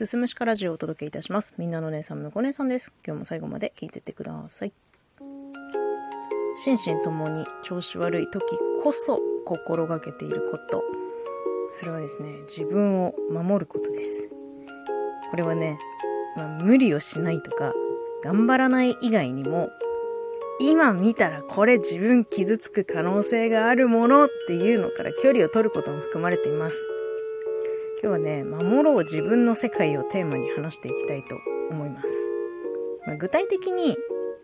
[0.00, 1.52] すすむしかラジオをお届けいたします。
[1.58, 2.90] みんなの姉さん、むこ姉さんです。
[3.06, 4.72] 今日も最後まで聞いてってください。
[6.64, 8.42] 心身ともに調子悪い時
[8.82, 10.82] こそ心がけていること。
[11.74, 14.30] それはですね、自分を守ることです。
[15.30, 15.78] これはね、
[16.34, 17.74] まあ、無理をしないとか、
[18.24, 19.68] 頑張らない以外にも、
[20.60, 26.99] 今見たらこれ自分傷つく可能性があるものっていうのから距離を取ることも含まれています。
[28.02, 31.36] 今日はね、守ろう自分の世界をテーマに話していきたいと
[31.70, 32.06] 思います。
[33.06, 33.94] まあ、具体的に、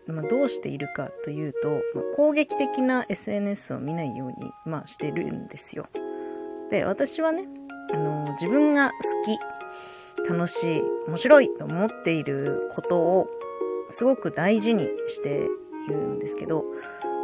[0.05, 5.87] まあ、どうしているかというと、まあ、攻撃的な SNS を見ないように、まあ、してるんですよ。
[6.69, 7.47] で、私はね、
[7.95, 13.27] あの自分が好き、楽しい、面白いと思っていることを
[13.89, 15.47] すごく大事にして
[15.87, 16.63] いるんですけど、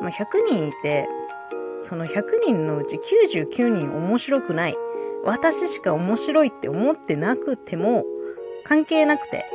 [0.02, 1.08] まあ、100人いて、
[1.84, 4.76] その100人のうち99人面白くない。
[5.24, 8.04] 私しか面白いって思ってなくても
[8.66, 9.46] 関係なくて、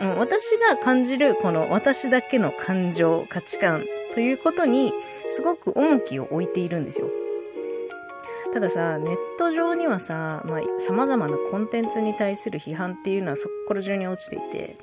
[0.00, 3.84] うん、私が感じるこの私だけの感情、価値観
[4.14, 4.92] ということに
[5.34, 7.08] すごく重きを置いているんですよ。
[8.52, 14.76] たださ、ネット上にはさ、まあ、様々なコンテンツに対する批判っていうのはそこら中に落ちていて、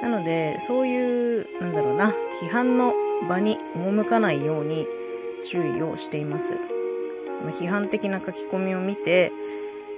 [0.00, 2.94] なので、そういう、なんだろうな、批判の
[3.28, 4.86] 場に赴かないように
[5.50, 6.54] 注意をしています。
[7.60, 9.32] 批判的な書き込みを見て、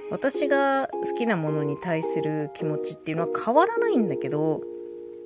[0.09, 4.61] 私が好きなものに対する気持ちっていうのは変わらないんだけど、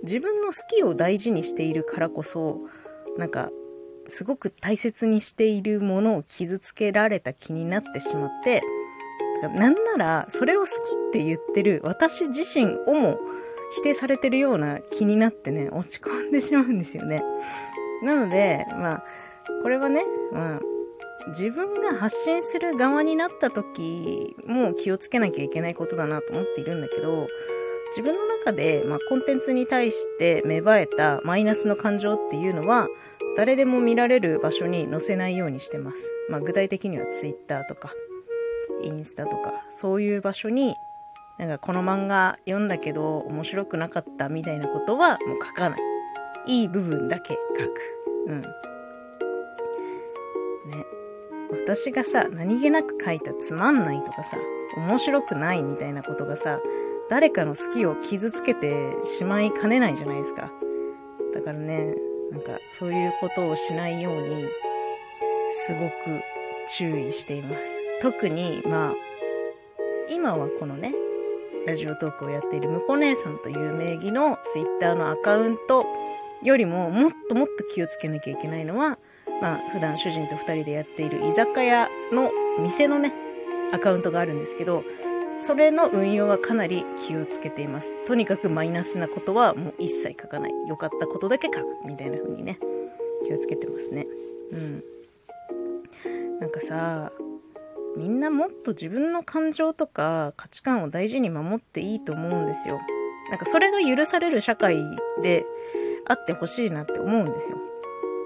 [0.04, 2.62] 自分の好きを大事にしているからこそ、
[3.18, 3.52] なんか、
[4.08, 8.62] すごく大切にしているものを傷つけられた気になってしまって、
[9.42, 10.73] なんなら、それを好きっ
[11.14, 13.20] て言ってる私自身をも
[13.76, 17.23] 否定されてるような気になってね、落ち込んでしまうんですよね。
[18.04, 19.04] なので、まあ、
[19.62, 20.60] これはね、まあ、
[21.27, 27.27] 自分が発信する側になった時も気をつけなきゃいけないことだなと思っているんだけど、
[27.91, 32.88] 自分の中で、まあ、コンテンツに対して芽生えたマイナスの感情っていうのは、
[33.37, 35.98] 誰でも見られる場所に載せないようにしてます。
[36.30, 37.93] まあ、具体的には Twitter とか、
[38.81, 40.76] インスタとか、そういう場所に、
[41.37, 45.80] なんかこの漫画読んだけど面白くなかったみたいなことはもう書かない。
[46.45, 47.71] いい部分だけ書く。
[48.27, 48.42] うん。
[48.42, 48.48] ね。
[51.66, 54.38] 私がさ、何気なく書いたつまんないとかさ、
[54.77, 56.60] 面白くないみたいなことがさ、
[57.10, 58.73] 誰かの好きを傷つけて
[59.17, 60.52] しまいかねないじゃないですか。
[61.33, 61.94] だからね、
[62.32, 64.48] なんかそういうことをしないように、
[65.67, 65.94] すごく
[66.77, 67.61] 注意しています。
[68.02, 68.93] 特に、まあ、
[70.10, 70.93] 今はこのね、
[71.67, 75.86] ラジオトークをやっているむこ姉さんという名義のツイッターのアカウント
[76.42, 78.98] よりももっともっと気をつけなきゃいけないのは、
[79.42, 83.14] まあ普段主人と二人でやっている居酒屋の店のね、
[83.74, 84.84] アカウントがあるんですけど、
[85.42, 87.92] それの運用はかなり気をつけています。
[88.06, 90.52] とにかくマイナスなことはもう一切書かない。
[90.68, 91.66] 良かったことだけ書く。
[91.86, 92.60] みたいな風にね、
[93.26, 94.06] 気をつけてますね。
[94.52, 94.84] うん。
[96.40, 97.12] なんかさ、
[97.98, 102.80] みんなもっと自分の感情とか価値観を大事に守っていいと思うんですよ。
[103.30, 104.78] なんかそれが許される社会
[105.23, 105.46] で
[106.08, 107.58] あってほしいなって思うんですよ。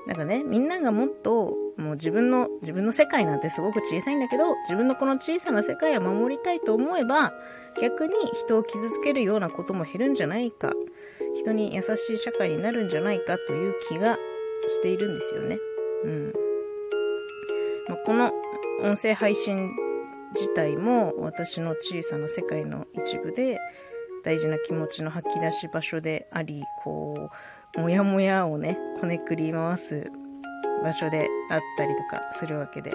[0.07, 7.33] なんかね、みんながもっと、もう自分の、自分の世界なんてすごく小さいんだけど、自分のこの小さな世界を守りたいと思えば、
[7.81, 8.13] 逆に
[8.45, 10.73] 人を傷つけるようなことも減るんじゃないか、
[11.39, 14.15] 人に優しい社会になるんじゃないかという気が
[14.67, 15.57] しているんですよね。
[16.03, 16.33] うん。
[17.87, 18.31] まあ、この
[18.81, 19.71] 音声配信
[20.35, 23.57] 自体も私の小さな世界の一部で、
[24.23, 27.35] 大事な気持ちの吐き出し場所であり、こう、
[27.77, 30.11] もやもやをね、こねくり回す
[30.83, 32.91] 場所であったりとかするわけで、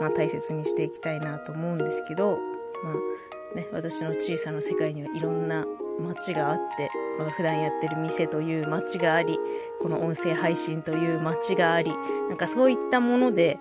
[0.00, 2.38] まあ大切にしていきたいなと思うんですけど、
[2.82, 5.64] まあね、私の小さな世界にはいろんな
[6.00, 9.38] 街があって、まあ、普段やってる店という街があり、
[9.80, 11.92] この音声配信という街があり、
[12.28, 13.58] なんかそういったもので、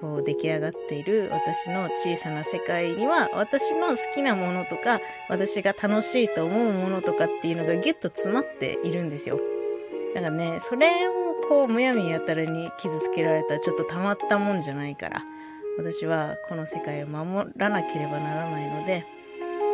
[0.00, 9.40] こう出来上がっている私の小さな世界には私の好きなものとか私が楽しいと思うものとかっていうのがギュッと詰まっているんですよ。
[10.14, 11.12] だかね、それを
[11.48, 15.22] こうむやみやたらに傷つけられたらちょっとたまったもんじゃないから
[15.76, 19.04] 私はこの世界を守らなければならないので、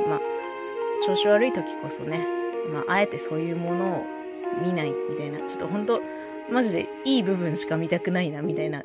[0.08, 0.20] まあ、
[1.06, 2.26] 調子悪い時こそね、
[2.72, 4.04] まあ、あえてそういうものを
[4.64, 6.00] 見ないみたいな、ちょっとほんと、
[6.50, 8.82] マジでいい部分しか見たくないなみたいな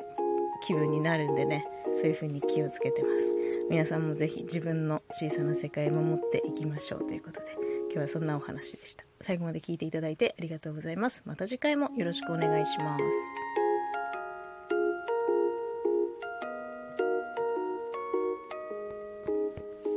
[0.66, 1.66] 気分になるんでね、
[1.96, 3.34] そういう風に気をつけてます。
[3.70, 7.65] 皆さんもぜひ自分の小さな世界を守っていきましょうということで、
[7.96, 9.04] 今日はそんなお話でした。
[9.22, 11.22] 最後まで聞いていただいてありがとうございます。
[11.24, 13.65] また次回もよろしくお願いします。